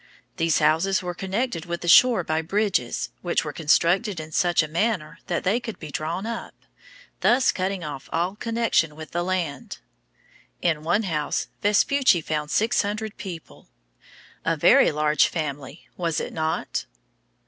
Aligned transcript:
These 0.37 0.57
houses 0.57 1.03
were 1.03 1.13
connected 1.13 1.65
with 1.67 1.81
the 1.81 1.87
shore 1.87 2.23
by 2.23 2.41
bridges, 2.41 3.11
which 3.21 3.45
were 3.45 3.53
constructed 3.53 4.19
in 4.19 4.31
such 4.31 4.63
a 4.63 4.67
manner 4.67 5.19
that 5.27 5.43
they 5.43 5.59
could 5.59 5.77
be 5.77 5.91
drawn 5.91 6.25
up, 6.25 6.55
thus 7.19 7.51
cutting 7.51 7.83
off 7.83 8.09
all 8.11 8.35
connection 8.35 8.95
with 8.95 9.11
the 9.11 9.23
land. 9.23 9.77
In 10.59 10.81
one 10.81 11.03
house 11.03 11.49
Vespucci 11.61 12.19
found 12.21 12.49
six 12.49 12.81
hundred 12.81 13.15
people. 13.17 13.69
A 14.43 14.57
very 14.57 14.91
large 14.91 15.27
family, 15.27 15.87
was 15.97 16.19
it 16.19 16.33
not? 16.33 16.87